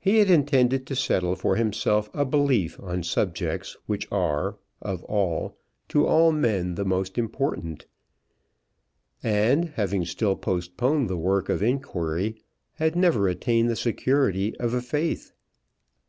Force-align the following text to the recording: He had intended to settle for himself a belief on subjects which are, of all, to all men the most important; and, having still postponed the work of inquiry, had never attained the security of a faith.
He 0.00 0.16
had 0.18 0.30
intended 0.30 0.84
to 0.88 0.96
settle 0.96 1.36
for 1.36 1.54
himself 1.54 2.10
a 2.12 2.24
belief 2.24 2.76
on 2.80 3.04
subjects 3.04 3.76
which 3.86 4.10
are, 4.10 4.56
of 4.82 5.04
all, 5.04 5.56
to 5.90 6.04
all 6.08 6.32
men 6.32 6.74
the 6.74 6.84
most 6.84 7.16
important; 7.16 7.86
and, 9.22 9.66
having 9.66 10.04
still 10.04 10.34
postponed 10.34 11.08
the 11.08 11.16
work 11.16 11.48
of 11.48 11.62
inquiry, 11.62 12.42
had 12.82 12.96
never 12.96 13.28
attained 13.28 13.70
the 13.70 13.76
security 13.76 14.56
of 14.58 14.74
a 14.74 14.82
faith. 14.82 15.30